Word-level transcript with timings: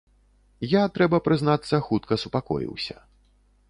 Я, 0.71 0.81
трэба 0.95 1.21
прызнацца, 1.27 1.83
хутка 1.91 2.13
супакоіўся. 2.25 2.95